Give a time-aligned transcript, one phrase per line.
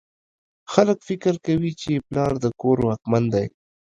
[0.73, 3.45] خلک فکر کوي چې پلار د کور واکمن دی